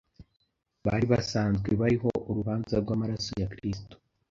[0.85, 3.95] Bari basanzwe bariho urubanza rw’amaraso ya Kristo,